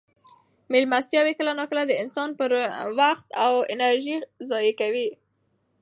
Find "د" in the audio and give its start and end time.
1.87-1.93